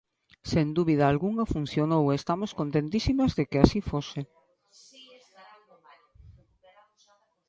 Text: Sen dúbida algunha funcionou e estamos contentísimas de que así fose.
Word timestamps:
Sen 0.51 0.67
dúbida 0.77 1.03
algunha 1.07 1.49
funcionou 1.55 2.03
e 2.07 2.17
estamos 2.21 2.51
contentísimas 2.59 3.31
de 3.37 3.43
que 3.49 3.57
así 3.63 3.79
fose. 3.89 4.21